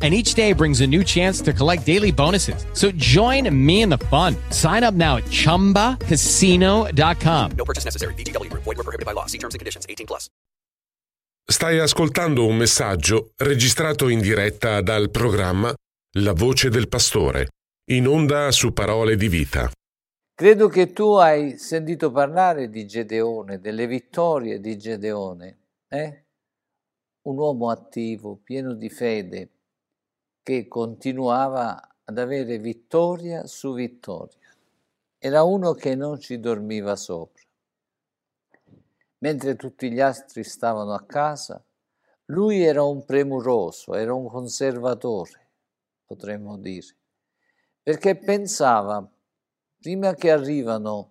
[0.00, 2.64] and each day brings a new chance to collect daily bonuses.
[2.74, 4.36] So join me in the fun.
[4.50, 7.50] Sign up now at ChumbaCasino.com.
[7.56, 8.14] No purchase necessary.
[8.14, 8.52] VGW.
[8.52, 9.26] Void were prohibited by law.
[9.26, 9.84] See terms and conditions.
[9.88, 10.28] 18 plus.
[11.50, 15.72] Stai ascoltando un messaggio registrato in diretta dal programma
[16.18, 17.48] La Voce del Pastore,
[17.90, 19.70] in onda su Parole di Vita.
[20.34, 25.58] Credo che tu hai sentito parlare di Gedeone, delle vittorie di Gedeone.
[25.88, 26.26] Eh?
[27.22, 29.57] Un uomo attivo, pieno di fede,
[30.48, 34.48] che continuava ad avere vittoria su vittoria.
[35.18, 37.42] Era uno che non ci dormiva sopra.
[39.18, 41.62] Mentre tutti gli altri stavano a casa,
[42.26, 45.48] lui era un premuroso, era un conservatore,
[46.06, 46.96] potremmo dire,
[47.82, 49.06] perché pensava,
[49.78, 51.10] prima che arrivano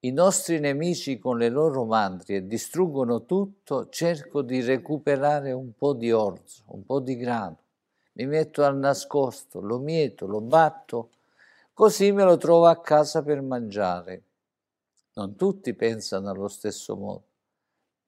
[0.00, 5.92] i nostri nemici con le loro mandrie e distruggono tutto, cerco di recuperare un po'
[5.92, 7.62] di orzo, un po' di grano
[8.14, 11.10] mi metto al nascosto, lo mieto, lo batto,
[11.72, 14.22] così me lo trovo a casa per mangiare.
[15.14, 17.24] Non tutti pensano allo stesso modo.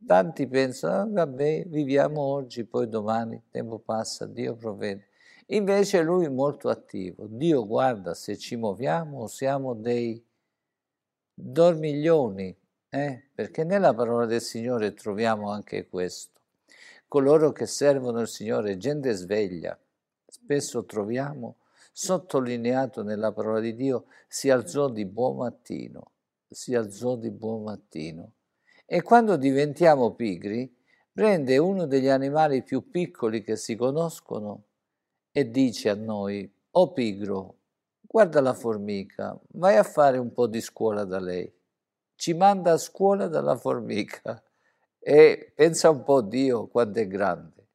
[0.05, 5.09] Tanti pensano, ah, vabbè, viviamo oggi, poi domani, il tempo passa, Dio provvede.
[5.47, 7.27] Invece lui è molto attivo.
[7.29, 10.23] Dio guarda se ci muoviamo siamo dei
[11.33, 12.57] dormiglioni,
[12.89, 13.29] eh?
[13.35, 16.41] perché nella parola del Signore troviamo anche questo.
[17.09, 19.79] Coloro che servono il Signore, gente sveglia,
[20.37, 21.57] spesso troviamo
[21.93, 26.13] sottolineato nella parola di Dio, si alzò di buon mattino,
[26.47, 28.35] si alzò di buon mattino.
[28.85, 30.73] E quando diventiamo pigri,
[31.11, 34.65] prende uno degli animali più piccoli che si conoscono
[35.33, 37.57] e dice a noi, o oh pigro,
[38.03, 41.51] guarda la formica, vai a fare un po' di scuola da lei.
[42.15, 44.43] Ci manda a scuola dalla formica
[44.99, 47.69] e pensa un po' Dio quanto è grande.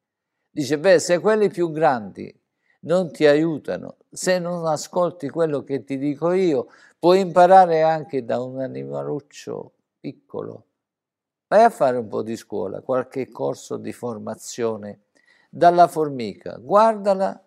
[0.48, 2.40] Dice, beh, se quelli più grandi
[2.84, 3.96] non ti aiutano.
[4.10, 10.66] Se non ascolti quello che ti dico io, puoi imparare anche da un animaluccio piccolo.
[11.48, 15.02] Vai a fare un po' di scuola, qualche corso di formazione
[15.50, 17.44] dalla formica, guardala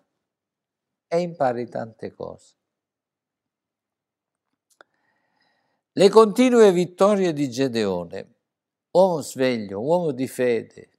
[1.08, 2.54] e impari tante cose.
[5.92, 8.34] Le continue vittorie di Gedeone,
[8.92, 10.95] uomo sveglio, uomo di fede,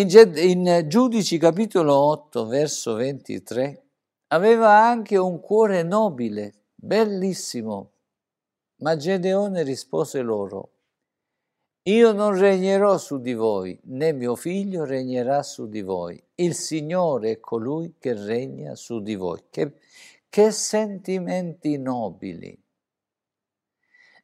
[0.00, 3.86] in, in Giudici capitolo 8, verso 23,
[4.28, 7.92] aveva anche un cuore nobile, bellissimo,
[8.76, 10.70] ma Gedeone rispose loro,
[11.88, 16.22] io non regnerò su di voi, né mio figlio regnerà su di voi.
[16.36, 19.42] Il Signore è colui che regna su di voi.
[19.50, 19.72] Che,
[20.28, 22.56] che sentimenti nobili.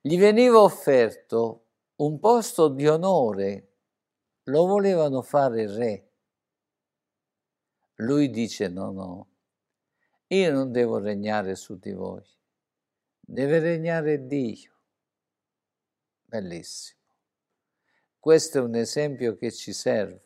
[0.01, 1.65] Gli veniva offerto
[1.97, 3.74] un posto di onore
[4.45, 6.09] lo volevano fare re.
[7.97, 9.29] Lui dice no, no,
[10.27, 12.23] io non devo regnare su di voi,
[13.21, 14.73] deve regnare Dio.
[16.25, 17.01] Bellissimo.
[18.19, 20.23] Questo è un esempio che ci serve.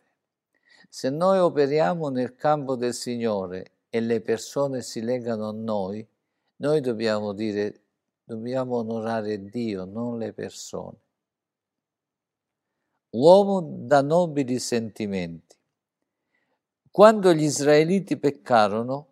[0.89, 6.09] Se noi operiamo nel campo del Signore e le persone si legano a noi,
[6.57, 7.83] noi dobbiamo dire,
[8.25, 11.08] dobbiamo onorare Dio, non le persone
[13.11, 15.57] uomo da nobili sentimenti.
[16.91, 19.07] Quando gli israeliti peccarono,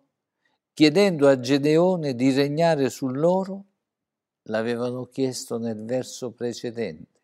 [0.73, 3.63] chiedendo a Gedeone di regnare su loro,
[4.43, 7.19] l'avevano chiesto nel verso precedente.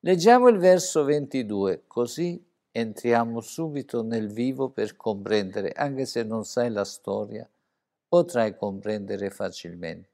[0.00, 6.70] Leggiamo il verso 22, così entriamo subito nel vivo per comprendere, anche se non sai
[6.70, 7.48] la storia,
[8.08, 10.08] potrai comprendere facilmente.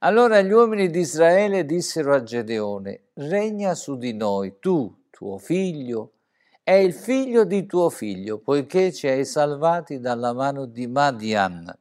[0.00, 6.12] Allora gli uomini di Israele dissero a Gedeone, regna su di noi, tu, tuo figlio,
[6.62, 11.72] e il figlio di tuo figlio, poiché ci hai salvati dalla mano di Madian.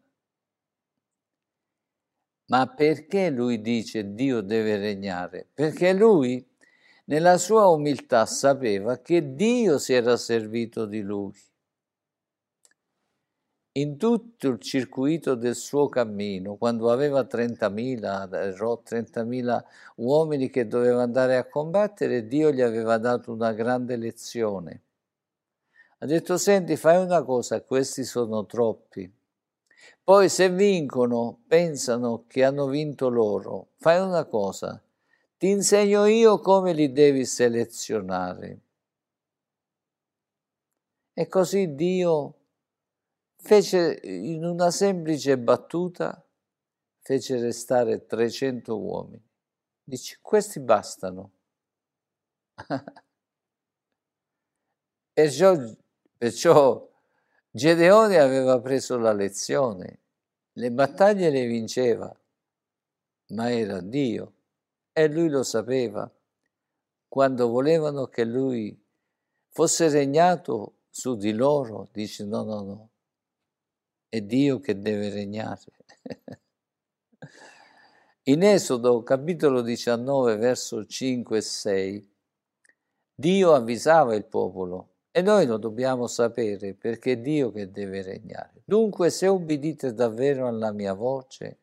[2.48, 5.48] Ma perché lui dice Dio deve regnare?
[5.52, 6.48] Perché lui
[7.06, 11.34] nella sua umiltà sapeva che Dio si era servito di lui.
[13.77, 19.63] In tutto il circuito del suo cammino, quando aveva 30.000, 30.000
[19.98, 24.83] uomini che doveva andare a combattere, Dio gli aveva dato una grande lezione.
[25.98, 29.13] Ha detto, senti, fai una cosa, questi sono troppi.
[30.01, 33.72] Poi se vincono, pensano che hanno vinto loro.
[33.75, 34.81] Fai una cosa,
[35.38, 38.60] ti insegno io come li devi selezionare.
[41.13, 42.36] E così Dio
[43.46, 46.26] fece in una semplice battuta,
[47.00, 49.24] fece restare 300 uomini.
[49.84, 51.32] Dice, questi bastano.
[55.14, 55.56] perciò,
[56.18, 56.90] perciò
[57.52, 60.00] Gedeone aveva preso la lezione,
[60.54, 62.20] le battaglie le vinceva,
[63.28, 64.34] ma era Dio
[64.92, 66.12] e lui lo sapeva.
[67.08, 68.76] Quando volevano che lui
[69.50, 72.90] fosse regnato su di loro, dice no, no, no,
[74.10, 75.72] è Dio che deve regnare.
[78.28, 82.13] In Esodo capitolo 19 verso 5 e 6
[83.13, 88.63] Dio avvisava il popolo e noi lo dobbiamo sapere perché è Dio che deve regnare.
[88.66, 91.60] Dunque se ubbidite davvero alla mia voce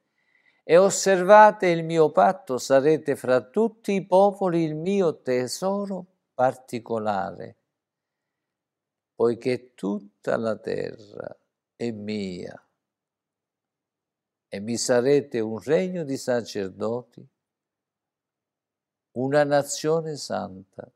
[0.64, 7.56] e osservate il mio patto, sarete fra tutti i popoli il mio tesoro particolare,
[9.14, 11.36] poiché tutta la terra
[11.82, 12.64] è mia
[14.48, 17.26] e mi sarete un regno di sacerdoti,
[19.12, 20.88] una nazione santa.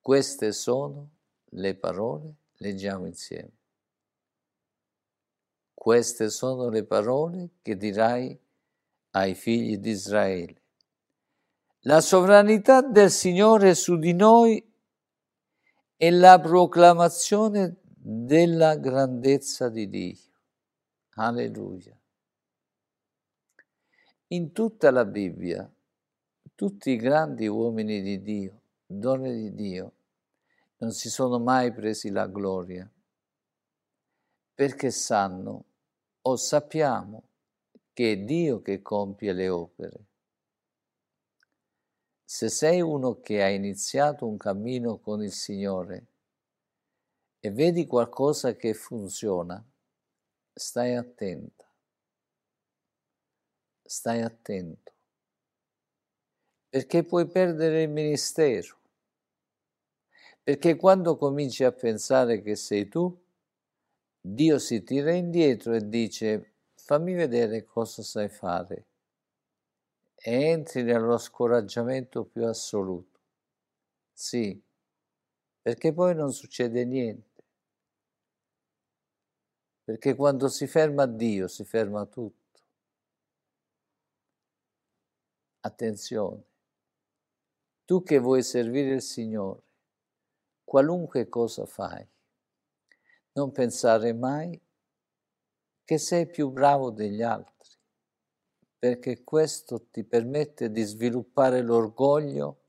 [0.00, 1.10] Queste sono
[1.44, 3.50] le parole, leggiamo insieme.
[5.74, 8.38] Queste sono le parole che dirai
[9.10, 10.60] ai figli di Israele.
[11.80, 14.64] La sovranità del Signore su di noi
[15.96, 20.18] è la proclamazione della grandezza di Dio.
[21.14, 21.96] Alleluia.
[24.28, 25.72] In tutta la Bibbia,
[26.56, 29.92] tutti i grandi uomini di Dio, donne di Dio,
[30.78, 32.90] non si sono mai presi la gloria,
[34.52, 35.64] perché sanno
[36.22, 37.22] o sappiamo
[37.92, 40.06] che è Dio che compie le opere.
[42.24, 46.06] Se sei uno che ha iniziato un cammino con il Signore
[47.44, 49.62] e vedi qualcosa che funziona,
[50.54, 51.66] stai attenta,
[53.86, 54.92] stai attento,
[56.68, 58.76] perché puoi perdere il ministero,
[60.44, 63.12] perché quando cominci a pensare che sei tu,
[64.36, 68.86] Dio si tira indietro e dice fammi vedere cosa sai fare
[70.16, 73.20] e entri nello scoraggiamento più assoluto.
[74.12, 74.62] Sì,
[75.60, 77.31] perché poi non succede niente.
[79.92, 82.60] Perché quando si ferma Dio si ferma tutto.
[85.60, 86.44] Attenzione,
[87.84, 89.62] tu che vuoi servire il Signore,
[90.64, 92.08] qualunque cosa fai,
[93.32, 94.58] non pensare mai
[95.84, 97.76] che sei più bravo degli altri,
[98.78, 102.62] perché questo ti permette di sviluppare l'orgoglio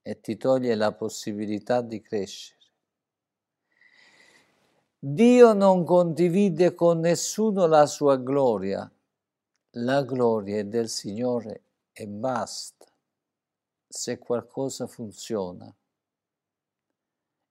[0.00, 2.57] e ti toglie la possibilità di crescere.
[5.00, 8.90] Dio non condivide con nessuno la sua gloria,
[9.76, 11.62] la gloria è del Signore
[11.92, 12.84] e basta.
[13.86, 15.72] Se qualcosa funziona,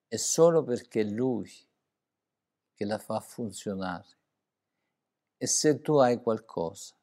[0.10, 1.50] è solo perché Lui
[2.74, 4.18] che la fa funzionare.
[5.38, 6.96] E se tu hai qualcosa,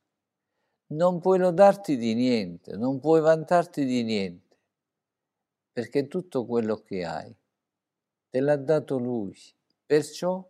[0.89, 4.57] non puoi lodarti di niente, non puoi vantarti di niente,
[5.73, 7.35] perché tutto quello che hai
[8.29, 9.35] te l'ha dato lui,
[9.87, 10.47] perciò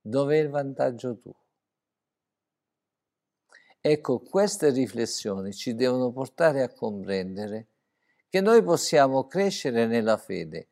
[0.00, 1.34] dov'è il vantaggio tuo?
[3.80, 7.66] Ecco, queste riflessioni ci devono portare a comprendere
[8.28, 10.68] che noi possiamo crescere nella fede,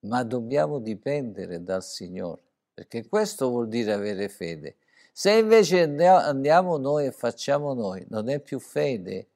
[0.00, 2.46] ma dobbiamo dipendere dal Signore
[2.78, 4.76] perché questo vuol dire avere fede.
[5.12, 9.30] Se invece andiamo noi e facciamo noi, non è più fede,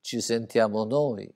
[0.00, 1.32] ci sentiamo noi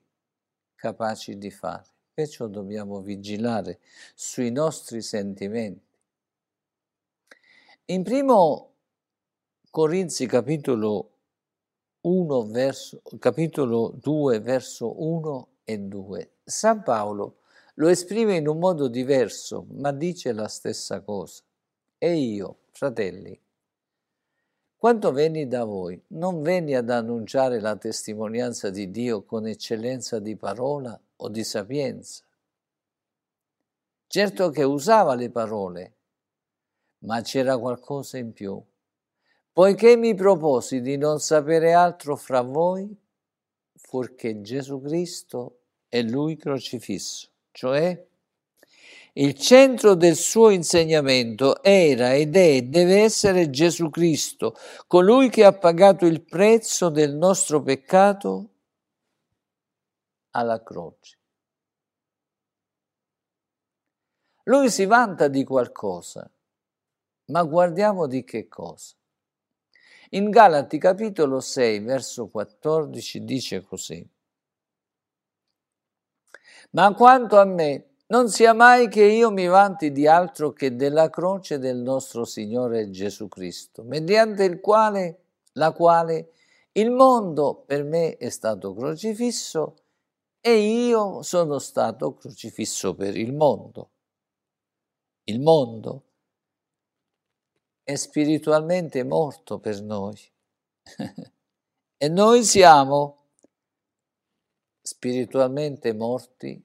[0.75, 1.92] capaci di fare.
[2.13, 3.79] Perciò dobbiamo vigilare
[4.13, 5.81] sui nostri sentimenti.
[7.85, 8.75] In primo
[9.71, 11.09] Corinzi capitolo
[12.01, 17.37] 1 verso, capitolo 2 verso 1 e 2, San Paolo
[17.75, 21.41] lo esprime in un modo diverso, ma dice la stessa cosa.
[21.97, 23.41] E io, fratelli,
[24.77, 30.35] Quando venni da voi, non venni ad annunciare la testimonianza di Dio con eccellenza di
[30.35, 32.23] parola o di sapienza.
[34.07, 35.97] Certo che usava le parole,
[36.99, 38.61] ma c'era qualcosa in più.
[39.51, 42.95] Poiché mi proposi di non sapere altro fra voi,
[43.75, 48.07] fuorché Gesù Cristo e Lui crocifisso, cioè
[49.15, 54.55] il centro del suo insegnamento era ed è e deve essere Gesù Cristo,
[54.87, 58.52] colui che ha pagato il prezzo del nostro peccato
[60.33, 61.17] alla croce.
[64.43, 66.29] Lui si vanta di qualcosa,
[67.25, 68.95] ma guardiamo di che cosa.
[70.09, 74.07] In Galati capitolo 6, verso 14 dice così.
[76.71, 81.09] Ma quanto a me, non sia mai che io mi vanti di altro che della
[81.09, 85.21] croce del nostro Signore Gesù Cristo, mediante il quale,
[85.53, 86.33] la quale
[86.73, 89.77] il mondo per me è stato crocifisso
[90.45, 93.91] e io sono stato crocifisso per il mondo.
[95.23, 96.03] Il mondo
[97.81, 100.19] è spiritualmente morto per noi
[101.97, 103.29] e noi siamo
[104.81, 106.61] spiritualmente morti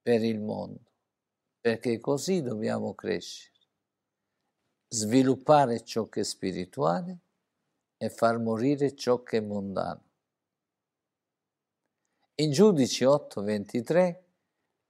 [0.00, 0.90] per il mondo,
[1.60, 3.58] perché così dobbiamo crescere,
[4.88, 7.18] sviluppare ciò che è spirituale
[7.98, 10.12] e far morire ciò che è mondano.
[12.38, 14.24] In Giudici 8:23,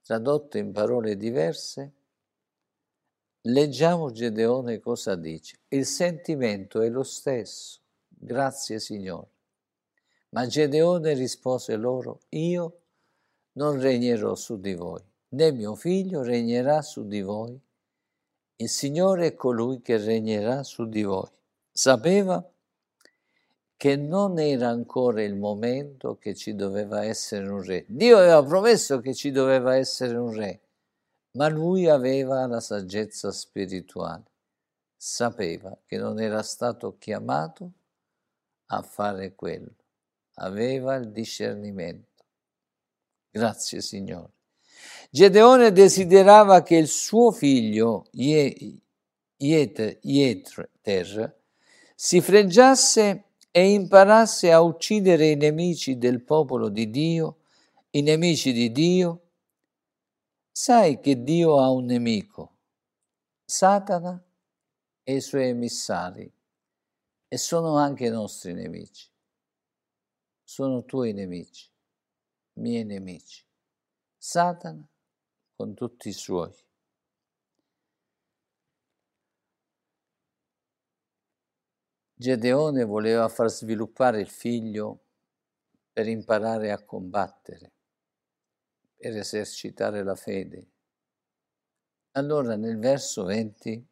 [0.01, 1.93] tradotto in parole diverse,
[3.41, 5.59] leggiamo Gedeone cosa dice.
[5.67, 9.29] Il sentimento è lo stesso, grazie Signore.
[10.29, 12.79] Ma Gedeone rispose loro, io
[13.53, 17.61] non regnerò su di voi, né mio figlio regnerà su di voi.
[18.55, 21.29] Il Signore è colui che regnerà su di voi.
[21.71, 22.43] Sapeva
[23.77, 27.85] che non era ancora il momento che ci doveva essere un re.
[27.87, 30.61] Dio aveva promesso che ci doveva essere un re,
[31.31, 34.23] ma lui aveva la saggezza spirituale.
[34.95, 37.71] Sapeva che non era stato chiamato
[38.67, 39.75] a fare quello.
[40.35, 42.23] Aveva il discernimento.
[43.29, 44.31] Grazie Signore.
[45.11, 49.99] Gedeone desiderava che il suo figlio Yeter,
[51.95, 53.24] si fregiasse
[53.55, 57.37] e imparasse a uccidere i nemici del popolo di Dio,
[57.91, 59.21] i nemici di Dio.
[60.51, 62.57] Sai che Dio ha un nemico,
[63.45, 64.21] Satana
[65.03, 66.29] e i suoi emissari,
[67.29, 69.09] e sono anche i nostri nemici.
[70.43, 71.71] Sono tuoi nemici
[72.55, 73.43] miei nemici.
[74.17, 74.85] Satana
[75.55, 76.53] con tutti i suoi.
[82.17, 85.03] Gedeone voleva far sviluppare il figlio
[85.91, 87.73] per imparare a combattere,
[88.95, 90.71] per esercitare la fede.
[92.11, 93.85] Allora nel verso 20,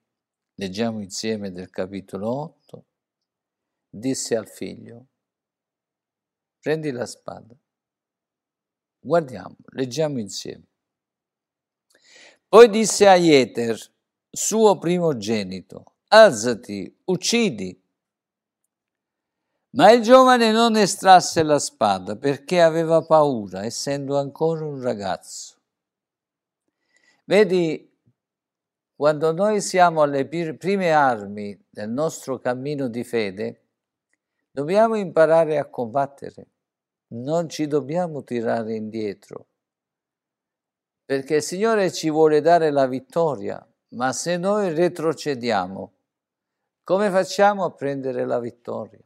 [0.56, 2.86] leggiamo insieme del capitolo 8,
[3.90, 5.08] disse al figlio,
[6.60, 7.54] prendi la spada
[9.06, 10.64] Guardiamo, leggiamo insieme.
[12.48, 13.78] Poi disse a Jeter,
[14.30, 17.83] suo primogenito, alzati, uccidi.
[19.76, 25.58] Ma il giovane non estrasse la spada perché aveva paura, essendo ancora un ragazzo.
[27.26, 27.92] Vedi,
[28.96, 33.62] quando noi siamo alle prime armi del nostro cammino di fede,
[34.52, 36.48] dobbiamo imparare a combattere
[37.14, 39.48] non ci dobbiamo tirare indietro,
[41.06, 45.94] perché il Signore ci vuole dare la vittoria, ma se noi retrocediamo,
[46.84, 49.00] come facciamo a prendere la vittoria?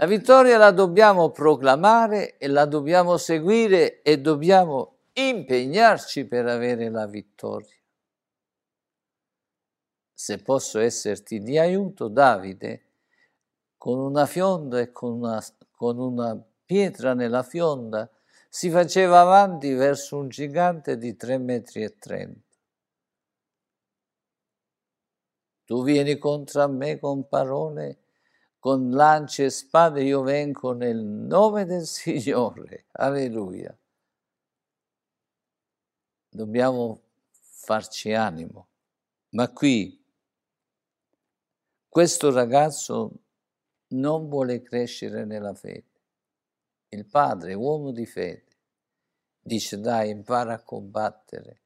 [0.00, 7.06] La vittoria la dobbiamo proclamare e la dobbiamo seguire e dobbiamo impegnarci per avere la
[7.06, 7.74] vittoria.
[10.12, 12.84] Se posso esserti di aiuto, Davide
[13.76, 18.08] con una fionda e con una, con una pietra nella fionda,
[18.48, 22.56] si faceva avanti verso un gigante di tre metri e trenta.
[25.64, 27.98] Tu vieni contro a me con parole,
[28.58, 32.86] con lance e spade, io vengo nel nome del Signore.
[32.98, 33.76] Alleluia.
[36.28, 38.68] Dobbiamo farci animo.
[39.30, 39.98] Ma qui
[41.88, 43.10] questo ragazzo
[43.88, 45.86] non vuole crescere nella fede.
[46.90, 48.46] Il padre, uomo di fede,
[49.40, 51.62] dice dai, impara a combattere.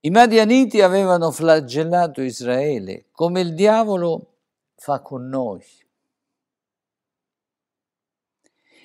[0.00, 4.33] I Madianiti avevano flagellato Israele come il diavolo
[4.84, 5.64] fa con noi.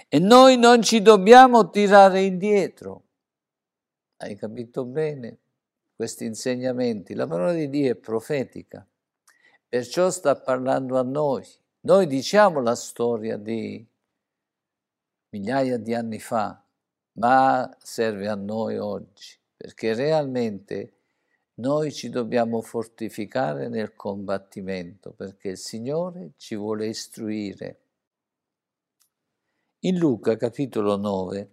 [0.08, 3.04] E noi non ci dobbiamo tirare indietro.
[4.16, 5.40] Hai capito bene
[5.94, 7.14] questi insegnamenti?
[7.16, 8.88] La parola di Dio è profetica,
[9.68, 11.46] perciò sta parlando a noi.
[11.82, 13.86] Noi diciamo la storia di
[15.32, 16.64] migliaia di anni fa,
[17.14, 20.99] ma serve a noi oggi, perché realmente
[21.60, 27.80] noi ci dobbiamo fortificare nel combattimento, perché il Signore ci vuole istruire.
[29.80, 31.50] In Luca capitolo 9,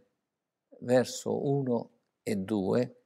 [0.80, 1.90] verso 1
[2.22, 2.96] e 2,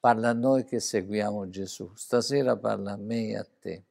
[0.00, 1.90] parla a noi che seguiamo Gesù.
[1.94, 3.84] Stasera parla a me e a te.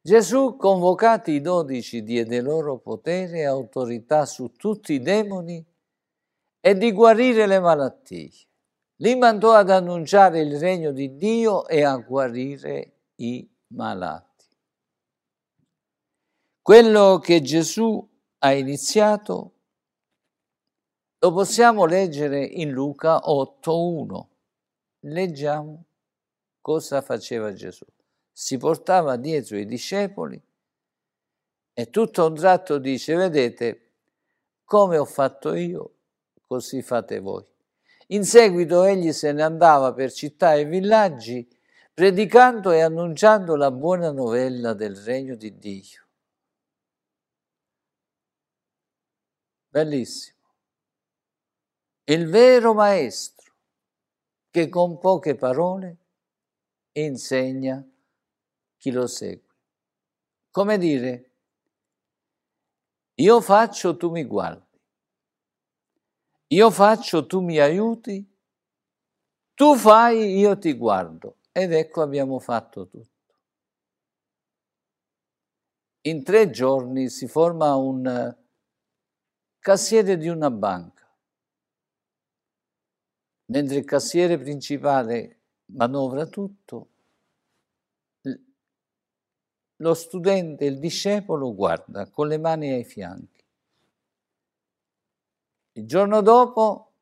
[0.00, 5.64] Gesù, convocati i dodici, diede loro potere e autorità su tutti i demoni
[6.60, 8.30] e di guarire le malattie.
[8.96, 14.46] Li mandò ad annunciare il regno di Dio e a guarire i malati.
[16.62, 18.08] Quello che Gesù
[18.38, 19.52] ha iniziato
[21.18, 24.26] lo possiamo leggere in Luca 8.1.
[25.00, 25.84] Leggiamo
[26.60, 27.84] cosa faceva Gesù
[28.36, 30.42] si portava dietro i discepoli
[31.72, 33.92] e tutto a un tratto dice, vedete,
[34.64, 35.94] come ho fatto io,
[36.44, 37.44] così fate voi.
[38.08, 41.48] In seguito egli se ne andava per città e villaggi,
[41.92, 46.02] predicando e annunciando la buona novella del regno di Dio.
[49.68, 50.38] Bellissimo.
[52.04, 53.54] Il vero maestro
[54.50, 55.96] che con poche parole
[56.92, 57.84] insegna
[58.76, 59.54] chi lo segue.
[60.50, 61.30] Come dire,
[63.14, 64.63] io faccio, tu mi guardi,
[66.54, 68.24] io faccio, tu mi aiuti,
[69.54, 71.38] tu fai, io ti guardo.
[71.50, 73.12] Ed ecco abbiamo fatto tutto.
[76.02, 78.36] In tre giorni si forma un
[79.58, 81.08] cassiere di una banca,
[83.46, 86.88] mentre il cassiere principale manovra tutto,
[89.76, 93.33] lo studente, il discepolo guarda con le mani ai fianchi.
[95.76, 96.92] Il giorno dopo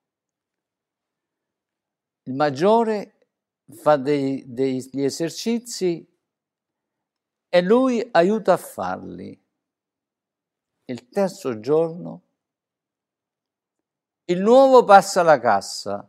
[2.22, 3.28] il maggiore
[3.66, 6.08] fa dei, degli esercizi
[7.48, 9.38] e lui aiuta a farli.
[10.87, 12.22] Il terzo giorno
[14.26, 16.08] il nuovo passa la cassa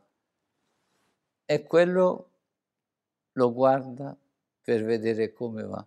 [1.43, 2.29] e quello
[3.33, 4.15] lo guarda
[4.61, 5.85] per vedere come va.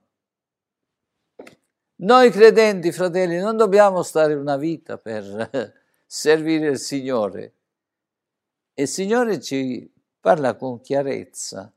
[1.99, 5.25] Noi credenti, fratelli, non dobbiamo stare una vita per
[6.07, 7.55] servire il Signore.
[8.75, 11.73] Il Signore ci parla con chiarezza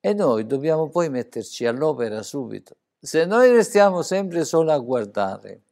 [0.00, 2.76] e noi dobbiamo poi metterci all'opera subito.
[3.00, 5.62] Se noi restiamo sempre solo a guardare,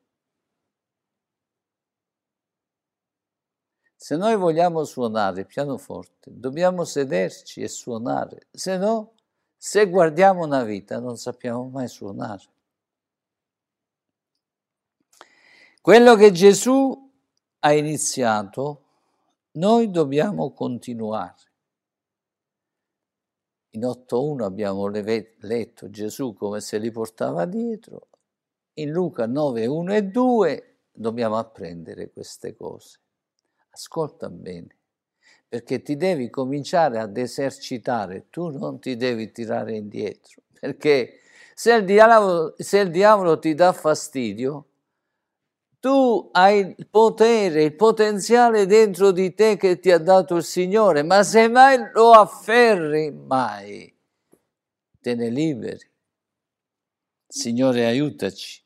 [3.96, 9.14] se noi vogliamo suonare pianoforte, dobbiamo sederci e suonare, se no,
[9.57, 12.44] se guardiamo una vita non sappiamo mai suonare.
[15.81, 17.06] Quello che Gesù
[17.61, 18.83] ha iniziato,
[19.53, 21.35] noi dobbiamo continuare.
[23.71, 28.09] In 8.1 abbiamo letto Gesù come se li portava dietro,
[28.75, 33.01] in Luca 9.1 e 2 dobbiamo apprendere queste cose.
[33.71, 34.77] Ascolta bene,
[35.47, 41.21] perché ti devi cominciare ad esercitare, tu non ti devi tirare indietro, perché
[41.55, 44.69] se il diavolo, se il diavolo ti dà fastidio,
[45.87, 51.05] tu hai il potere, il potenziale dentro di te che ti ha dato il Signore,
[51.05, 53.96] ma se mai lo afferri, mai
[55.01, 55.88] te ne liberi.
[57.29, 58.61] Signore, aiutaci.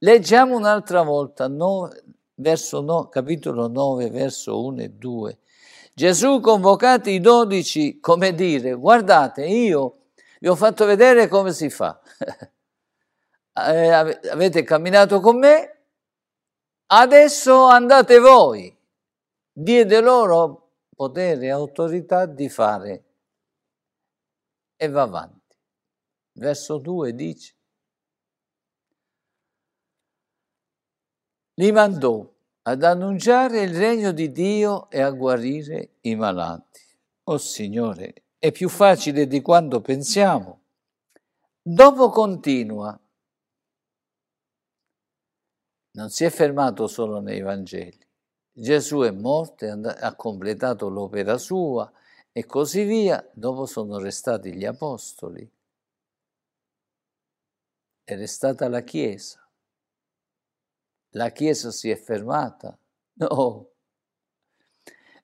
[0.00, 1.88] Leggiamo un'altra volta, no,
[2.34, 5.38] verso no, capitolo 9, verso 1 e 2.
[5.94, 10.08] Gesù convocati i dodici, come dire, guardate, io
[10.40, 11.98] vi ho fatto vedere come si fa.
[13.54, 13.90] Eh,
[14.30, 15.81] avete camminato con me,
[16.94, 18.76] Adesso andate voi.
[19.50, 23.04] Diede loro potere e autorità di fare.
[24.76, 25.56] E va avanti.
[26.32, 27.54] Verso 2 dice,
[31.54, 32.30] li mandò
[32.62, 36.80] ad annunciare il regno di Dio e a guarire i malati.
[37.24, 40.60] Oh Signore, è più facile di quanto pensiamo.
[41.62, 42.98] Dopo continua,
[45.92, 47.98] non si è fermato solo nei Vangeli.
[48.52, 51.90] Gesù è morto, ha completato l'opera sua
[52.30, 53.26] e così via.
[53.32, 55.50] Dopo sono restati gli apostoli,
[58.04, 59.46] è restata la Chiesa.
[61.10, 62.76] La Chiesa si è fermata?
[63.14, 63.70] No.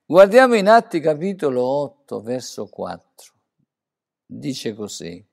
[0.05, 3.33] Guardiamo in Atti capitolo 8, verso 4.
[4.25, 5.28] Dice così.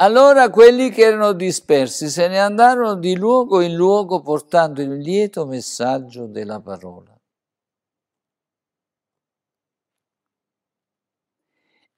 [0.00, 5.44] Allora quelli che erano dispersi se ne andarono di luogo in luogo portando il lieto
[5.44, 7.18] messaggio della parola.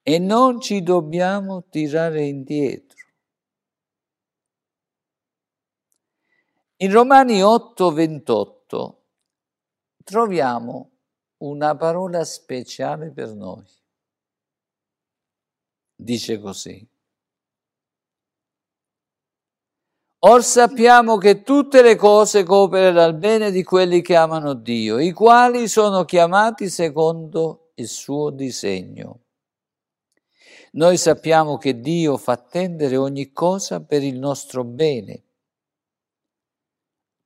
[0.02, 2.96] E non ci dobbiamo tirare indietro.
[6.76, 9.04] In Romani 8, 28
[10.02, 10.90] troviamo
[11.42, 13.66] una parola speciale per noi.
[15.94, 16.89] Dice così.
[20.22, 25.12] Or sappiamo che tutte le cose cooperano al bene di quelli che amano Dio, i
[25.12, 29.20] quali sono chiamati secondo il suo disegno.
[30.72, 35.22] Noi sappiamo che Dio fa tendere ogni cosa per il nostro bene,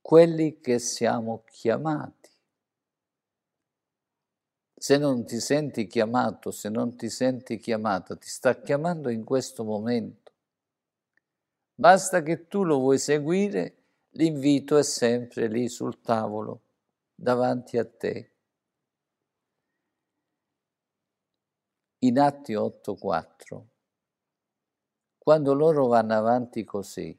[0.00, 2.30] quelli che siamo chiamati.
[4.76, 9.64] Se non ti senti chiamato, se non ti senti chiamata, ti sta chiamando in questo
[9.64, 10.23] momento
[11.76, 13.76] Basta che tu lo vuoi seguire,
[14.10, 16.62] l'invito è sempre lì sul tavolo,
[17.14, 18.30] davanti a te.
[22.00, 23.68] In Atti 8:4,
[25.18, 27.18] quando loro vanno avanti così,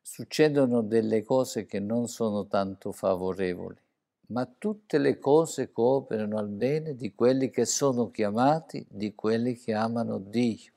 [0.00, 3.80] succedono delle cose che non sono tanto favorevoli,
[4.28, 9.72] ma tutte le cose cooperano al bene di quelli che sono chiamati, di quelli che
[9.74, 10.72] amano Dio.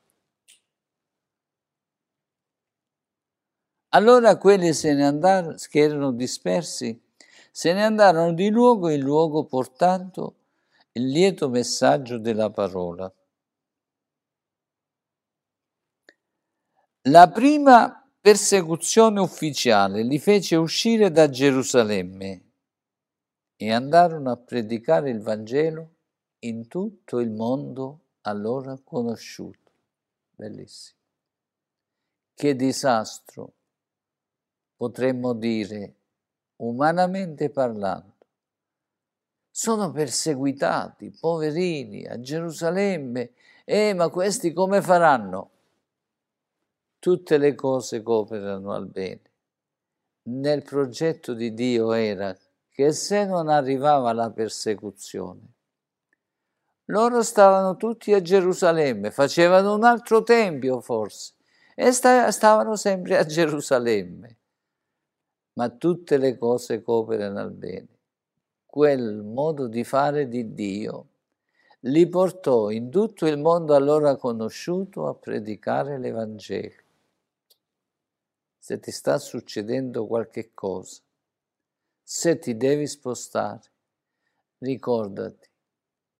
[3.96, 7.02] Allora quelli se ne andarono, che erano dispersi,
[7.50, 10.34] se ne andarono di luogo in luogo portando
[10.92, 13.10] il lieto messaggio della parola.
[17.08, 22.42] La prima persecuzione ufficiale li fece uscire da Gerusalemme
[23.56, 25.94] e andarono a predicare il Vangelo
[26.40, 29.70] in tutto il mondo allora conosciuto.
[30.34, 30.98] Bellissimo.
[32.34, 33.55] Che disastro
[34.76, 35.94] potremmo dire,
[36.56, 38.14] umanamente parlando.
[39.50, 43.32] Sono perseguitati, poverini, a Gerusalemme.
[43.64, 45.50] Eh, ma questi come faranno?
[46.98, 49.20] Tutte le cose cooperano al bene.
[50.24, 52.36] Nel progetto di Dio era
[52.70, 55.54] che se non arrivava la persecuzione,
[56.86, 61.34] loro stavano tutti a Gerusalemme, facevano un altro tempio forse,
[61.74, 64.36] e stavano sempre a Gerusalemme
[65.56, 67.88] ma tutte le cose cooperano al bene.
[68.66, 71.08] Quel modo di fare di Dio
[71.80, 76.82] li portò in tutto il mondo allora conosciuto a predicare l'Evangelo.
[78.58, 81.00] Se ti sta succedendo qualche cosa,
[82.02, 83.62] se ti devi spostare,
[84.58, 85.48] ricordati.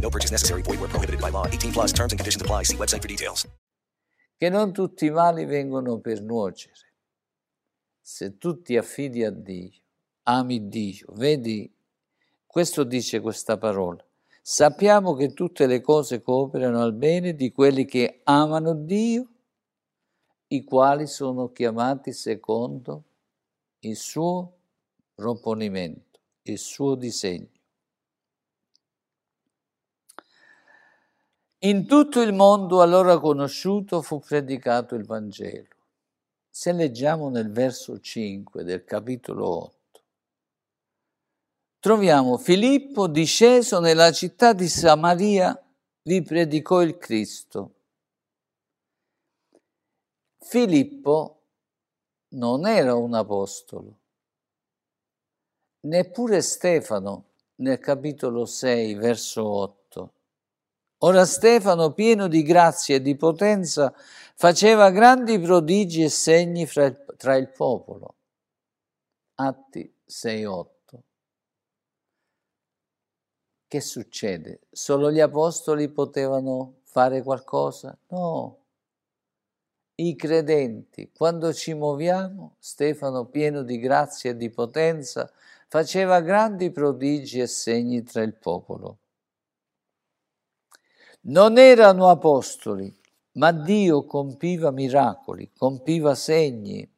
[0.00, 0.62] No purchase necessary.
[0.62, 1.46] Void where prohibited by law.
[1.46, 2.64] 18 plus terms and conditions apply.
[2.64, 3.46] See website for details.
[4.36, 6.74] Che non tutti i mali vengono per nuocere.
[8.00, 9.70] Se tu ti affidi a Dio,
[10.22, 11.70] ami Dio, vedi,
[12.46, 14.02] questo dice questa parola.
[14.40, 19.28] Sappiamo che tutte le cose cooperano al bene di quelli che amano Dio,
[20.46, 23.04] i quali sono chiamati secondo
[23.80, 24.56] il suo
[25.14, 27.57] proponimento, il suo disegno.
[31.62, 35.74] In tutto il mondo allora conosciuto fu predicato il Vangelo.
[36.48, 40.02] Se leggiamo nel verso 5 del capitolo 8,
[41.80, 45.60] troviamo Filippo disceso nella città di Samaria,
[46.02, 47.74] vi predicò il Cristo.
[50.38, 51.42] Filippo
[52.34, 53.98] non era un apostolo,
[55.80, 57.24] neppure Stefano
[57.56, 59.77] nel capitolo 6, verso 8.
[61.02, 63.94] Ora Stefano, pieno di grazia e di potenza,
[64.34, 68.16] faceva grandi prodigi e segni il, tra il popolo.
[69.36, 71.02] Atti 6, 8.
[73.68, 74.60] Che succede?
[74.70, 77.96] Solo gli apostoli potevano fare qualcosa?
[78.08, 78.64] No.
[80.00, 85.30] I credenti, quando ci muoviamo, Stefano, pieno di grazia e di potenza,
[85.68, 88.98] faceva grandi prodigi e segni tra il popolo.
[91.28, 92.90] Non erano apostoli,
[93.32, 96.90] ma Dio compiva miracoli, compiva segni.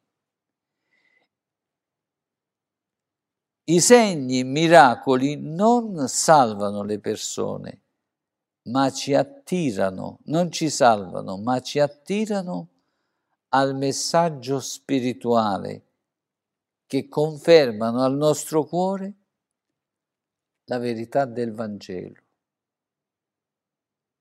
[3.65, 7.81] I segni, miracoli non salvano le persone,
[8.69, 12.69] ma ci attirano, non ci salvano, ma ci attirano
[13.49, 15.87] al messaggio spirituale
[16.87, 19.13] che confermano al nostro cuore
[20.65, 22.29] la verità del Vangelo.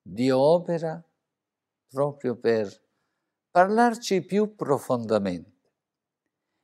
[0.03, 1.03] Dio opera
[1.91, 2.81] proprio per
[3.51, 5.49] parlarci più profondamente.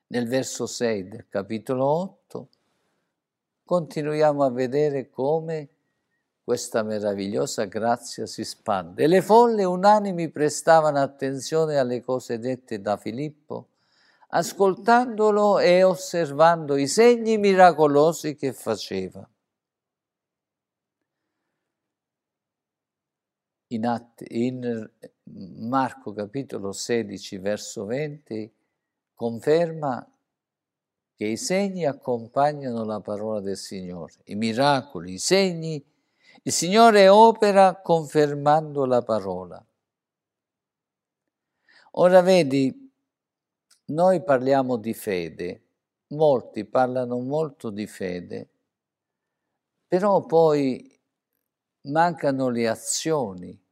[0.09, 2.49] Nel verso 6 del capitolo 8
[3.65, 5.69] continuiamo a vedere come
[6.45, 9.09] questa meravigliosa grazia si spande.
[9.09, 13.71] Le folle unanimi prestavano attenzione alle cose dette da Filippo,
[14.29, 19.29] ascoltandolo e osservando i segni miracolosi che faceva.
[23.69, 24.89] In, atti, in
[25.25, 28.53] Marco capitolo 16 verso 20
[29.15, 30.09] conferma
[31.15, 35.85] che i segni accompagnano la parola del Signore, i miracoli, i segni
[36.43, 39.65] il Signore opera confermando la parola.
[41.93, 42.93] Ora vedi,
[43.87, 45.63] noi parliamo di fede,
[46.09, 48.49] molti parlano molto di fede,
[49.89, 50.96] però poi
[51.87, 53.65] mancano le azioni.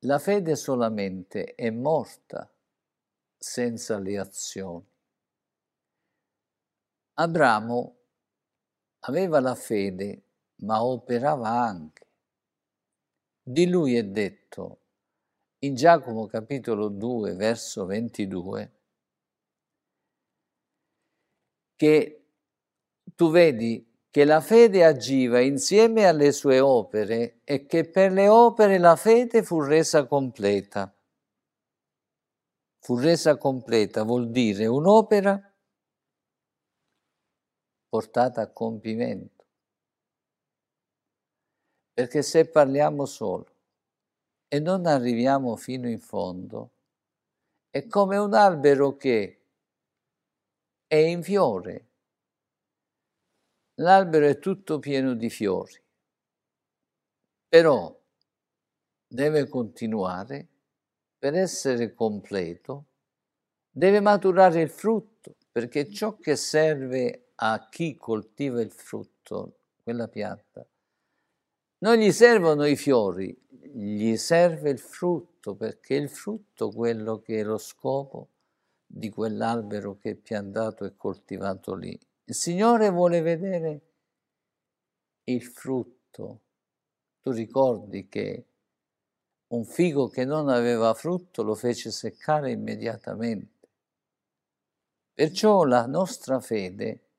[0.00, 2.50] La fede solamente è morta
[3.36, 4.86] senza le azioni.
[7.14, 7.96] Abramo
[9.00, 10.22] aveva la fede,
[10.56, 12.06] ma operava anche.
[13.42, 14.80] Di lui è detto
[15.60, 18.72] in Giacomo capitolo 2, verso 22,
[21.76, 22.26] che
[23.14, 23.85] tu vedi
[24.16, 29.42] che la fede agiva insieme alle sue opere e che per le opere la fede
[29.42, 30.90] fu resa completa.
[32.78, 35.38] Fu resa completa vuol dire un'opera
[37.90, 39.44] portata a compimento.
[41.92, 43.54] Perché se parliamo solo
[44.48, 46.70] e non arriviamo fino in fondo,
[47.68, 49.42] è come un albero che
[50.86, 51.85] è in fiore.
[53.80, 55.78] L'albero è tutto pieno di fiori,
[57.46, 57.94] però
[59.06, 60.48] deve continuare
[61.18, 62.86] per essere completo,
[63.70, 70.66] deve maturare il frutto, perché ciò che serve a chi coltiva il frutto, quella pianta,
[71.78, 73.38] non gli servono i fiori,
[73.74, 78.30] gli serve il frutto, perché il frutto è quello che è lo scopo
[78.86, 81.98] di quell'albero che è piantato e coltivato lì.
[82.28, 83.80] Il Signore vuole vedere
[85.24, 86.40] il frutto.
[87.20, 88.46] Tu ricordi che
[89.48, 93.68] un figo che non aveva frutto lo fece seccare immediatamente.
[95.14, 97.10] Perciò la nostra fede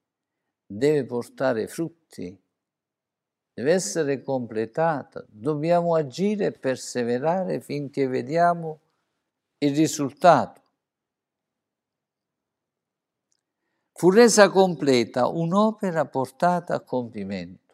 [0.65, 2.37] deve portare frutti,
[3.53, 8.81] deve essere completata, dobbiamo agire e perseverare finché vediamo
[9.59, 10.66] il risultato.
[13.99, 17.73] Fu resa completa un'opera portata a compimento.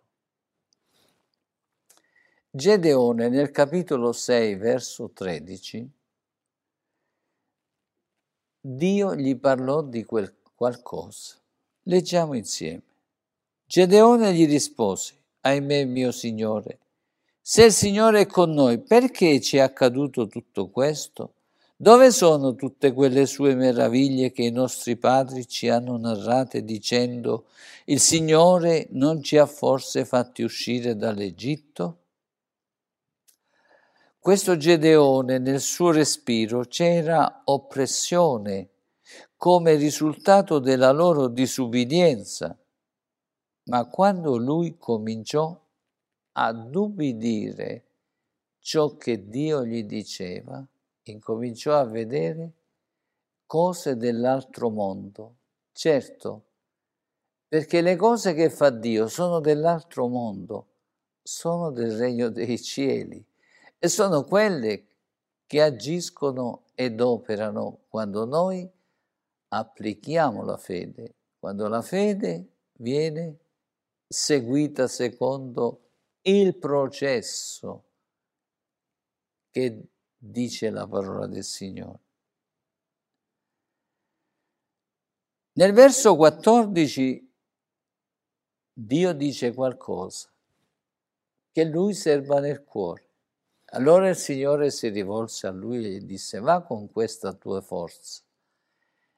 [2.50, 5.92] Gedeone nel capitolo 6, verso 13,
[8.62, 11.36] Dio gli parlò di quel qualcosa.
[11.82, 12.84] Leggiamo insieme.
[13.66, 16.80] Gedeone gli rispose, ahimè mio Signore,
[17.42, 21.34] se il Signore è con noi, perché ci è accaduto tutto questo?
[21.76, 27.48] Dove sono tutte quelle sue meraviglie che i nostri padri ci hanno narrate dicendo
[27.86, 31.98] il Signore non ci ha forse fatti uscire dall'Egitto?
[34.20, 38.70] Questo Gedeone nel suo respiro c'era oppressione,
[39.36, 42.58] come risultato della loro disubbidienza.
[43.66, 45.60] Ma quando lui cominciò
[46.34, 47.86] ad ubbidire
[48.60, 50.66] ciò che Dio gli diceva,
[51.12, 52.52] incominciò a vedere
[53.46, 55.36] cose dell'altro mondo.
[55.72, 56.44] Certo,
[57.48, 60.68] perché le cose che fa Dio sono dell'altro mondo,
[61.22, 63.24] sono del regno dei cieli
[63.78, 64.88] e sono quelle
[65.46, 68.68] che agiscono ed operano quando noi
[69.50, 73.38] applichiamo la fede, quando la fede viene
[74.08, 75.82] seguita secondo
[76.22, 77.84] il processo
[79.52, 79.90] che
[80.26, 82.00] dice la parola del Signore.
[85.54, 87.32] Nel verso 14
[88.72, 90.30] Dio dice qualcosa
[91.52, 93.10] che lui serba nel cuore.
[93.74, 98.24] Allora il Signore si rivolse a lui e gli disse, va con questa tua forza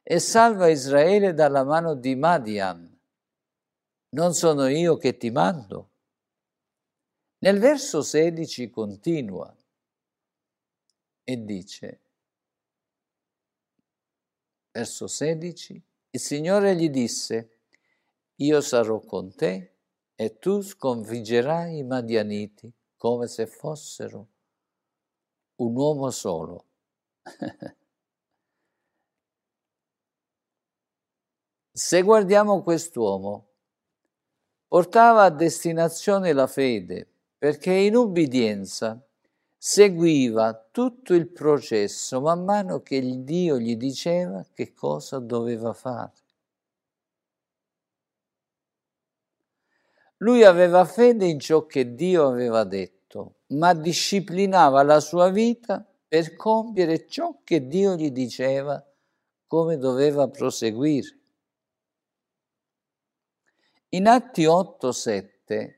[0.01, 2.99] e salva Israele dalla mano di Madian.
[4.09, 5.91] Non sono io che ti mando?
[7.39, 9.55] Nel verso 16 continua
[11.25, 12.01] e dice,
[14.71, 17.61] verso 16, il Signore gli disse,
[18.35, 19.73] io sarò con te
[20.15, 24.27] e tu sconfiggerai i Madianiti come se fossero
[25.55, 26.65] un uomo solo.
[31.71, 33.49] se guardiamo quest'uomo,
[34.67, 37.07] portava a destinazione la fede,
[37.37, 39.03] perché in ubbidienza
[39.67, 46.13] seguiva tutto il processo man mano che il Dio gli diceva che cosa doveva fare.
[50.17, 56.35] Lui aveva fede in ciò che Dio aveva detto, ma disciplinava la sua vita per
[56.35, 58.85] compiere ciò che Dio gli diceva
[59.47, 61.19] come doveva proseguire.
[63.89, 65.74] In Atti 8, 7,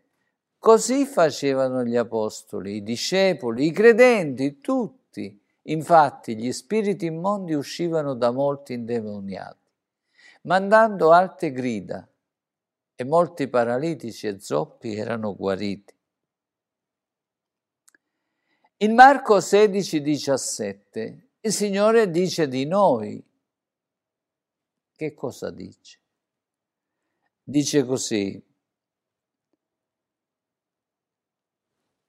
[0.68, 5.42] così facevano gli apostoli, i discepoli, i credenti, tutti.
[5.62, 9.72] Infatti gli spiriti immondi uscivano da molti indemoniati,
[10.42, 12.06] mandando alte grida
[12.96, 15.96] e molti paralitici e zoppi erano guariti.
[18.80, 23.26] In Marco 16, 17 il Signore dice di noi.
[24.94, 26.00] Che cosa dice?
[27.42, 28.47] Dice così.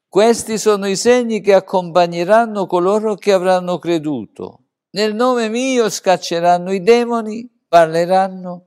[0.08, 4.64] Questi sono i segni che accompagneranno coloro che avranno creduto.
[4.90, 8.66] Nel nome mio scacceranno i demoni, parleranno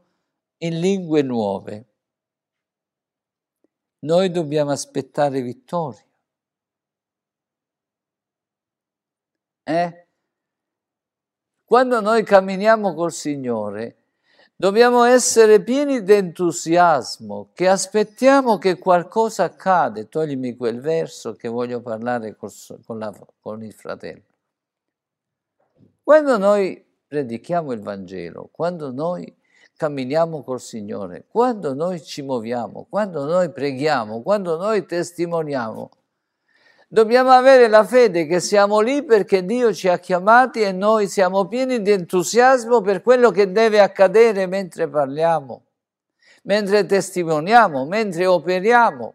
[0.57, 1.91] in lingue nuove
[4.01, 6.03] noi dobbiamo aspettare vittoria.
[9.63, 10.07] Eh?
[11.63, 14.00] Quando noi camminiamo col Signore,
[14.61, 20.07] dobbiamo essere pieni di entusiasmo, che aspettiamo che qualcosa accade.
[20.07, 24.21] Toglimi quel verso che voglio parlare con, la, con il fratello.
[26.03, 29.35] Quando noi predichiamo il Vangelo, quando noi
[29.77, 35.89] camminiamo col Signore, quando noi ci muoviamo, quando noi preghiamo, quando noi testimoniamo,
[36.93, 41.47] dobbiamo avere la fede che siamo lì perché Dio ci ha chiamati e noi siamo
[41.47, 45.67] pieni di entusiasmo per quello che deve accadere mentre parliamo,
[46.43, 49.13] mentre testimoniamo, mentre operiamo.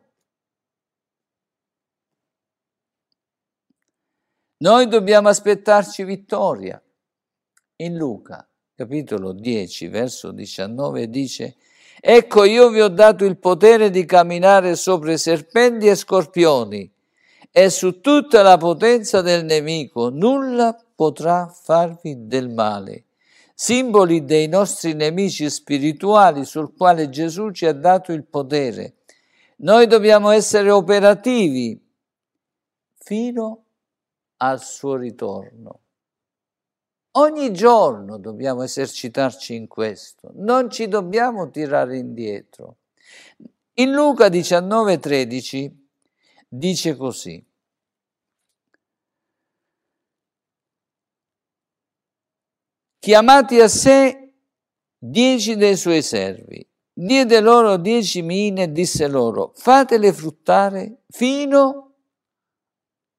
[4.59, 6.83] Noi dobbiamo aspettarci vittoria.
[7.79, 11.57] In Luca capitolo 10, verso 19, dice,
[12.01, 16.95] Ecco io vi ho dato il potere di camminare sopra i serpenti e scorpioni
[17.59, 23.05] e su tutta la potenza del nemico, nulla potrà farvi del male.
[23.55, 28.97] Simboli dei nostri nemici spirituali sul quale Gesù ci ha dato il potere.
[29.61, 31.83] Noi dobbiamo essere operativi
[32.93, 33.65] fino
[34.37, 35.81] al suo ritorno.
[37.13, 42.77] Ogni giorno dobbiamo esercitarci in questo, non ci dobbiamo tirare indietro.
[43.77, 45.86] In Luca 19:13
[46.49, 47.45] dice così.
[52.99, 54.35] Chiamati a sé
[54.99, 61.95] dieci dei suoi servi, diede loro dieci mine e disse loro, fatele fruttare fino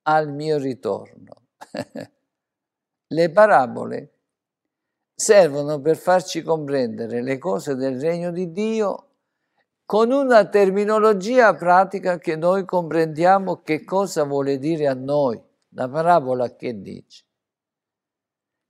[0.04, 1.48] al mio ritorno.
[3.10, 4.18] Le parabole
[5.16, 9.07] servono per farci comprendere le cose del regno di Dio
[9.88, 15.42] con una terminologia pratica che noi comprendiamo che cosa vuole dire a noi.
[15.70, 17.24] La parabola che dice?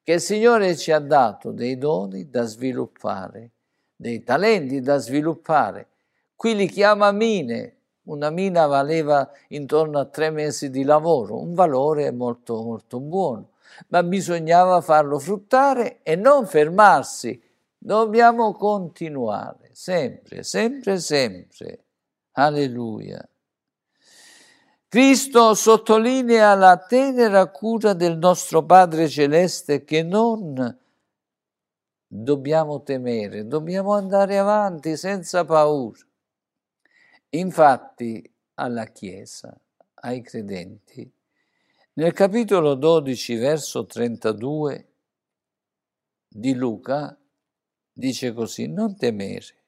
[0.04, 3.54] Che il Signore ci ha dato dei doni da sviluppare,
[3.96, 5.88] dei talenti da sviluppare.
[6.36, 7.78] Qui li chiama mine.
[8.04, 13.50] Una mina valeva intorno a tre mesi di lavoro, un valore molto molto buono
[13.90, 17.42] ma bisognava farlo fruttare e non fermarsi.
[17.78, 21.86] Dobbiamo continuare, sempre, sempre, sempre.
[22.32, 23.30] Alleluia.
[24.88, 30.80] Cristo sottolinea la tenera cura del nostro Padre Celeste che non
[32.08, 36.00] dobbiamo temere, dobbiamo andare avanti senza paura.
[37.30, 39.56] Infatti, alla Chiesa,
[40.02, 41.08] ai credenti.
[41.94, 44.88] Nel capitolo 12, verso 32
[46.28, 47.16] di Luca,
[47.94, 49.66] dice così, non temere,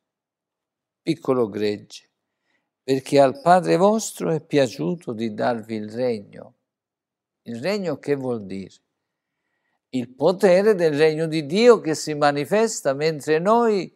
[1.01, 2.09] piccolo gregge,
[2.83, 6.55] perché al Padre vostro è piaciuto di darvi il regno.
[7.43, 8.75] Il regno che vuol dire?
[9.89, 13.91] Il potere del regno di Dio che si manifesta mentre noi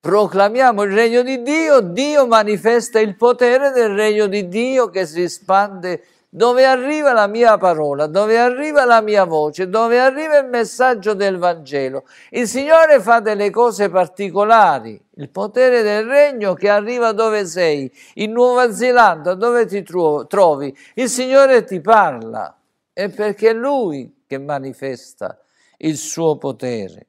[0.00, 5.22] proclamiamo il regno di Dio, Dio manifesta il potere del regno di Dio che si
[5.22, 6.04] espande
[6.34, 11.36] dove arriva la mia parola, dove arriva la mia voce, dove arriva il messaggio del
[11.36, 12.06] Vangelo.
[12.30, 18.32] Il Signore fa delle cose particolari, il potere del regno che arriva dove sei, in
[18.32, 20.76] Nuova Zelanda, dove ti trovi.
[20.94, 22.58] Il Signore ti parla,
[22.92, 25.38] è perché è Lui che manifesta
[25.78, 27.06] il suo potere.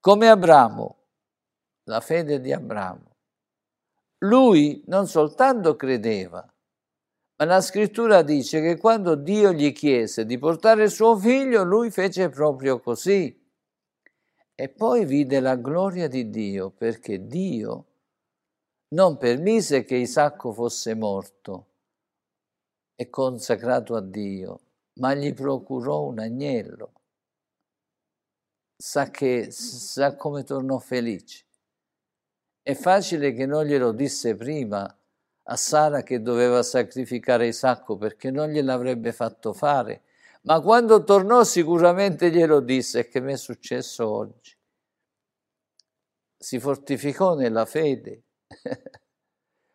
[0.00, 0.96] Come Abramo,
[1.84, 3.10] la fede di Abramo.
[4.20, 6.42] Lui non soltanto credeva,
[7.38, 12.30] ma la scrittura dice che quando Dio gli chiese di portare suo figlio, lui fece
[12.30, 13.44] proprio così.
[14.54, 17.84] E poi vide la gloria di Dio, perché Dio
[18.88, 21.66] non permise che Isacco fosse morto
[22.94, 24.60] e consacrato a Dio,
[24.94, 26.92] ma gli procurò un agnello.
[28.78, 31.44] Sa, che, sa come tornò felice.
[32.62, 34.98] È facile che non glielo disse prima,
[35.48, 40.02] a Sara che doveva sacrificare Isacco perché non gliel'avrebbe fatto fare,
[40.42, 44.56] ma quando tornò sicuramente glielo disse che mi è successo oggi.
[46.38, 48.22] Si fortificò nella fede.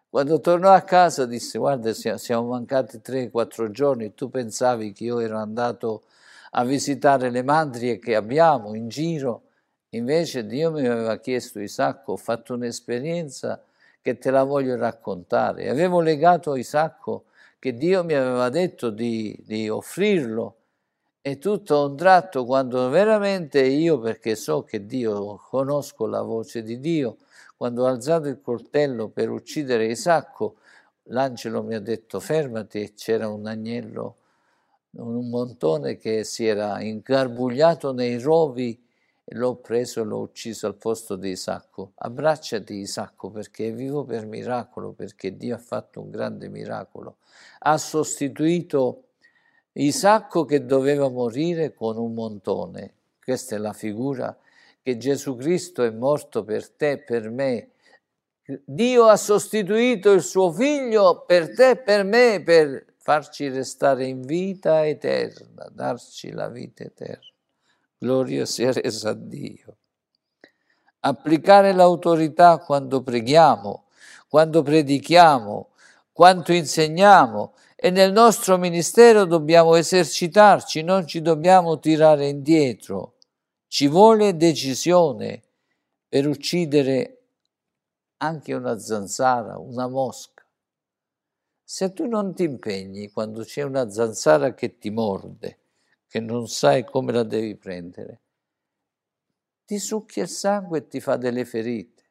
[0.10, 5.20] quando tornò a casa disse guarda siamo mancati tre, quattro giorni, tu pensavi che io
[5.20, 6.04] ero andato
[6.52, 9.44] a visitare le mandrie che abbiamo in giro,
[9.90, 13.62] invece Dio mi aveva chiesto Isacco, ho fatto un'esperienza
[14.02, 15.70] che te la voglio raccontare.
[15.70, 17.26] Avevo legato Isacco
[17.60, 20.56] che Dio mi aveva detto di, di offrirlo
[21.22, 26.64] e tutto a un tratto quando veramente io, perché so che Dio, conosco la voce
[26.64, 27.18] di Dio,
[27.56, 30.56] quando ho alzato il coltello per uccidere Isacco,
[31.04, 34.16] l'angelo mi ha detto fermati e c'era un agnello,
[34.94, 38.84] un montone che si era ingarbugliato nei rovi
[39.34, 41.92] l'ho preso e l'ho ucciso al posto di Isacco.
[41.96, 47.18] Abbracciati Isacco perché è vivo per miracolo, perché Dio ha fatto un grande miracolo.
[47.60, 49.04] Ha sostituito
[49.74, 52.94] Isacco che doveva morire con un montone.
[53.24, 54.38] Questa è la figura
[54.82, 57.70] che Gesù Cristo è morto per te, per me.
[58.66, 64.86] Dio ha sostituito il suo figlio per te, per me, per farci restare in vita
[64.86, 67.31] eterna, darci la vita eterna.
[68.04, 69.78] Gloria sia resa a Dio.
[71.02, 73.90] Applicare l'autorità quando preghiamo,
[74.28, 75.70] quando predichiamo,
[76.12, 83.18] quanto insegniamo e nel nostro ministero dobbiamo esercitarci, non ci dobbiamo tirare indietro.
[83.68, 85.44] Ci vuole decisione
[86.10, 87.26] per uccidere
[88.18, 90.44] anche una zanzara, una mosca.
[91.64, 95.61] Se tu non ti impegni quando c'è una zanzara che ti morde,
[96.12, 98.20] che non sai come la devi prendere,
[99.64, 102.04] ti succhia il sangue e ti fa delle ferite.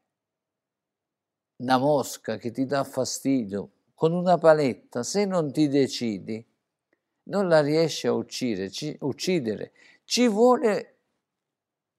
[1.57, 6.43] Una mosca che ti dà fastidio, con una paletta, se non ti decidi,
[7.25, 9.73] non la riesci a uccidere, ci, uccidere.
[10.05, 11.01] Ci vuole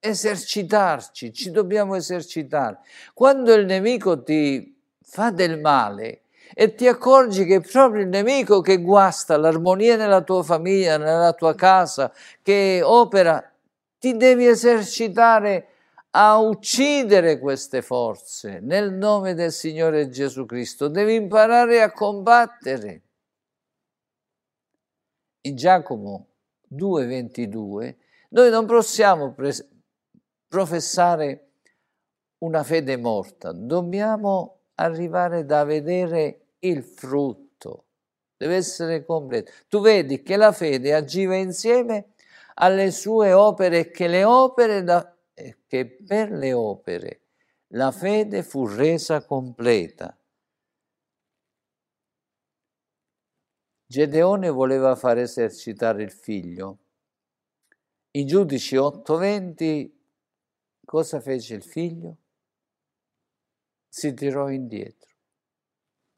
[0.00, 2.80] esercitarci, ci dobbiamo esercitare.
[3.14, 6.21] Quando il nemico ti fa del male,
[6.54, 11.32] e ti accorgi che è proprio il nemico che guasta l'armonia nella tua famiglia, nella
[11.32, 13.42] tua casa, che opera,
[13.98, 15.68] ti devi esercitare
[16.10, 20.88] a uccidere queste forze nel nome del Signore Gesù Cristo.
[20.88, 23.02] Devi imparare a combattere.
[25.42, 26.26] In Giacomo
[26.74, 27.96] 2,22
[28.30, 29.66] noi non possiamo pres-
[30.48, 31.48] professare
[32.38, 37.86] una fede morta, dobbiamo arrivare da vedere il frutto.
[38.36, 39.52] Deve essere completo.
[39.68, 42.14] Tu vedi che la fede agiva insieme
[42.54, 45.16] alle sue opere che le opere da,
[45.66, 47.20] che per le opere
[47.68, 50.16] la fede fu resa completa.
[53.86, 56.78] Gedeone voleva far esercitare il figlio.
[58.12, 59.90] I giudici 8:20
[60.84, 62.16] cosa fece il figlio?
[63.88, 65.11] Si tirò indietro.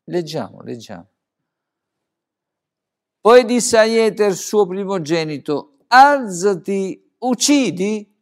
[0.05, 1.09] Leggiamo, leggiamo.
[3.21, 8.13] Poi disse a Ieter, suo primogenito, alzati, uccidi.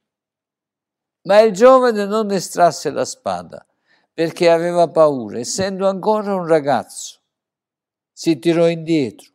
[1.23, 3.67] Ma il giovane non estrasse la spada,
[4.13, 7.21] perché aveva paura, essendo ancora un ragazzo.
[8.13, 9.33] si tirò indietro.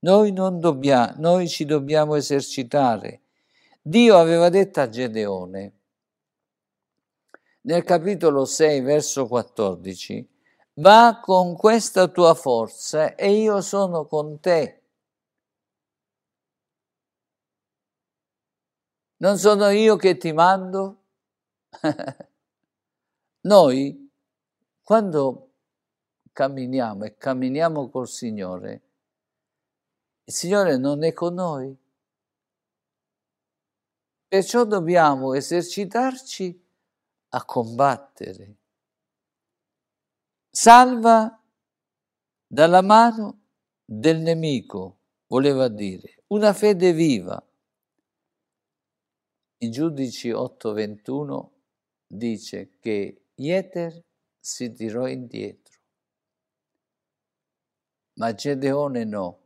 [0.00, 3.22] Noi, non dobbiamo, noi ci dobbiamo esercitare.
[3.82, 5.72] Dio aveva detto a Gedeone,
[7.62, 10.35] nel capitolo 6, verso 14,
[10.78, 14.82] va con questa tua forza e io sono con te.
[19.18, 21.04] Non sono io che ti mando?
[23.46, 24.10] Noi,
[24.82, 25.52] quando
[26.32, 28.82] camminiamo e camminiamo col Signore,
[30.24, 31.74] il Signore non è con noi.
[34.28, 36.66] Perciò dobbiamo esercitarci
[37.28, 38.56] a combattere.
[40.58, 41.38] Salva
[42.46, 43.42] dalla mano
[43.84, 47.46] del nemico, voleva dire, una fede viva.
[49.58, 51.50] In Giudici 8:21
[52.06, 54.02] dice che Jeter
[54.40, 55.78] si tirò indietro,
[58.14, 59.40] ma Gedeone no.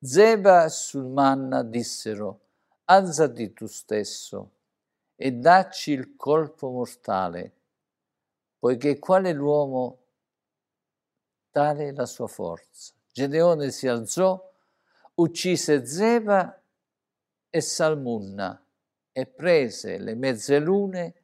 [0.00, 2.46] Zeba e Sulmanna dissero,
[2.84, 4.52] alzati tu stesso
[5.16, 7.57] e dacci il colpo mortale,
[8.58, 9.98] poiché quale l'uomo
[11.50, 12.92] tale la sua forza.
[13.12, 14.40] Gedeone si alzò,
[15.14, 16.60] uccise Zeba
[17.50, 18.62] e Salmunna
[19.12, 21.14] e prese le mezze lune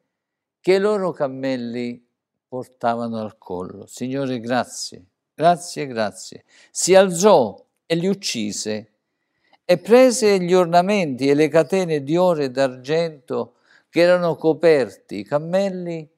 [0.59, 2.05] che i loro cammelli
[2.47, 3.85] portavano al collo.
[3.85, 6.43] Signore, grazie, grazie, grazie.
[6.71, 8.91] Si alzò e li uccise
[9.63, 13.55] e prese gli ornamenti e le catene di oro e d'argento
[13.89, 16.09] che erano coperti i cammelli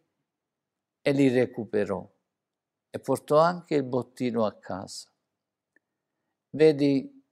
[1.08, 2.06] e li recuperò
[2.90, 5.10] e portò anche il bottino a casa.
[6.50, 7.24] Vedi,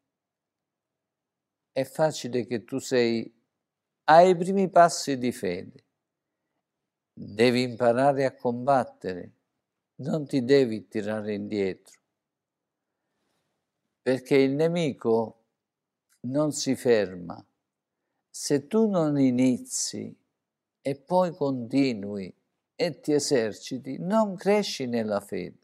[1.74, 3.30] è facile che tu sei
[4.06, 5.84] ai primi passi di fede.
[7.12, 9.34] Devi imparare a combattere,
[9.96, 12.00] non ti devi tirare indietro,
[14.02, 15.44] perché il nemico
[16.22, 17.46] non si ferma.
[18.30, 20.18] Se tu non inizi
[20.80, 22.34] e poi continui
[22.76, 25.60] e ti eserciti, non cresci nella fede.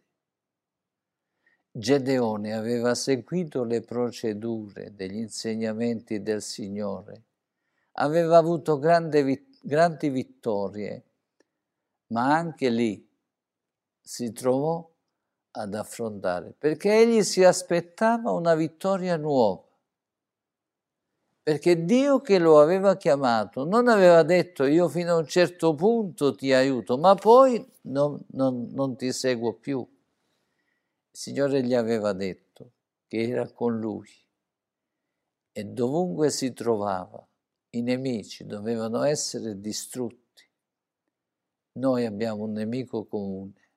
[1.73, 7.23] Gedeone aveva seguito le procedure degli insegnamenti del Signore,
[7.93, 11.03] aveva avuto grandi, grandi vittorie,
[12.07, 13.09] ma anche lì
[14.01, 14.89] si trovò
[15.51, 19.70] ad affrontare, perché egli si aspettava una vittoria nuova
[21.43, 26.35] perché Dio che lo aveva chiamato non aveva detto io fino a un certo punto
[26.35, 29.79] ti aiuto, ma poi non, non, non ti seguo più.
[29.79, 32.71] Il Signore gli aveva detto
[33.07, 34.09] che era con lui
[35.51, 37.25] e dovunque si trovava
[37.73, 40.19] i nemici dovevano essere distrutti.
[41.73, 43.69] Noi abbiamo un nemico comune.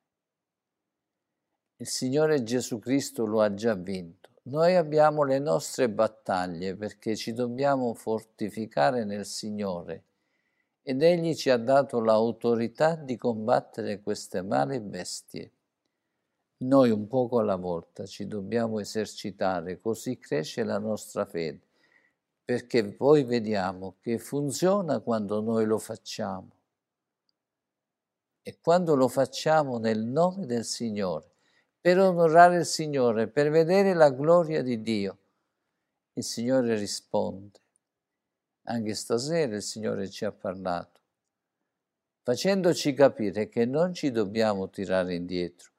[1.76, 7.32] Il Signore Gesù Cristo lo ha già vinto noi abbiamo le nostre battaglie perché ci
[7.32, 10.04] dobbiamo fortificare nel Signore
[10.82, 15.50] ed Egli ci ha dato l'autorità di combattere queste male bestie.
[16.58, 21.62] Noi un poco alla volta ci dobbiamo esercitare, così cresce la nostra fede,
[22.44, 26.50] perché poi vediamo che funziona quando noi lo facciamo.
[28.42, 31.33] E quando lo facciamo nel nome del Signore,
[31.84, 35.18] per onorare il Signore, per vedere la gloria di Dio.
[36.14, 37.60] Il Signore risponde.
[38.62, 41.02] Anche stasera il Signore ci ha parlato,
[42.22, 45.72] facendoci capire che non ci dobbiamo tirare indietro,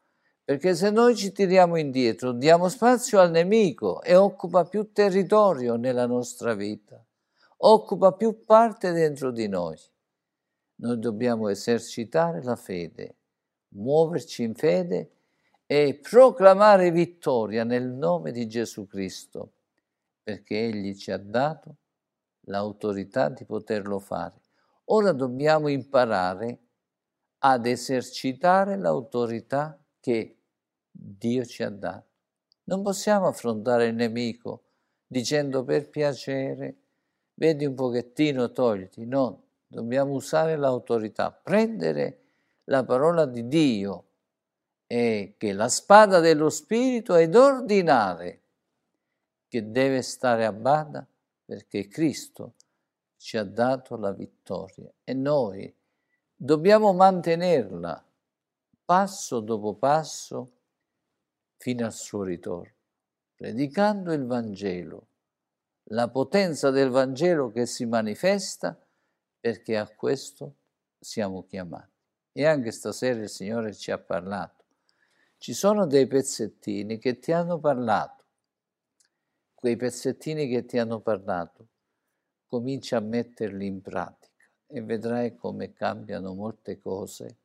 [0.43, 6.05] perché se noi ci tiriamo indietro diamo spazio al nemico e occupa più territorio nella
[6.05, 7.03] nostra vita,
[7.57, 9.79] occupa più parte dentro di noi.
[10.81, 13.15] Noi dobbiamo esercitare la fede,
[13.69, 15.09] muoverci in fede
[15.67, 19.53] e proclamare vittoria nel nome di Gesù Cristo,
[20.21, 21.75] perché Egli ci ha dato
[22.41, 24.41] l'autorità di poterlo fare.
[24.85, 26.59] Ora dobbiamo imparare
[27.39, 30.37] ad esercitare l'autorità che
[30.91, 32.07] Dio ci ha dato.
[32.65, 34.63] Non possiamo affrontare il nemico
[35.07, 36.77] dicendo per piacere,
[37.35, 39.05] vedi un pochettino, togliti.
[39.05, 42.21] No, dobbiamo usare l'autorità, prendere
[42.65, 44.04] la parola di Dio
[44.87, 48.41] è che la spada dello Spirito ed ordinare
[49.47, 51.05] che deve stare a bada
[51.43, 52.55] perché Cristo
[53.17, 55.73] ci ha dato la vittoria e noi
[56.35, 58.05] dobbiamo mantenerla
[58.83, 60.51] passo dopo passo
[61.57, 62.73] fino al suo ritorno,
[63.35, 65.07] predicando il Vangelo,
[65.89, 68.77] la potenza del Vangelo che si manifesta
[69.39, 70.55] perché a questo
[70.99, 71.93] siamo chiamati.
[72.31, 74.54] E anche stasera il Signore ci ha parlato
[75.45, 78.23] Ci sono dei pezzettini che ti hanno parlato.
[79.53, 81.67] Quei pezzettini che ti hanno parlato,
[82.47, 87.37] comincia a metterli in pratica e vedrai come cambiano molte cose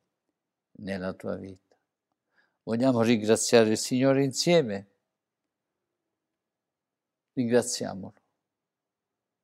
[0.77, 1.77] nella tua vita.
[2.63, 4.87] Vogliamo ringraziare il Signore insieme?
[7.33, 8.15] Ringraziamolo.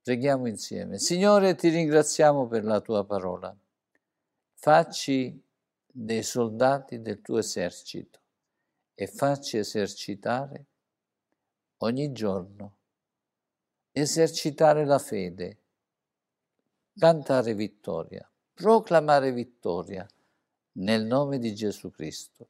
[0.01, 0.97] Preghiamo insieme.
[0.97, 3.55] Signore, ti ringraziamo per la tua parola.
[4.55, 5.39] Facci
[5.85, 8.21] dei soldati del tuo esercito
[8.99, 10.65] e facci esercitare
[11.81, 12.77] ogni giorno,
[13.91, 15.61] esercitare la fede,
[16.97, 20.03] cantare vittoria, proclamare vittoria
[20.79, 22.47] nel nome di Gesù Cristo.